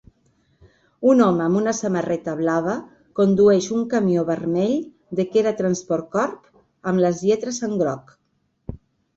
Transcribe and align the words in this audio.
Un 1.09 1.19
home 1.25 1.43
amb 1.47 1.59
una 1.59 1.73
samarreta 1.79 2.33
blava 2.39 2.73
condueix 3.19 3.67
un 3.81 3.85
camió 3.93 4.23
vermell 4.31 4.75
de 5.21 5.27
Khera 5.35 5.55
Transport 5.63 6.11
Corp. 6.17 6.41
amb 6.93 7.05
les 7.07 7.25
lletres 7.29 7.63
en 7.71 7.79
groc. 7.85 8.15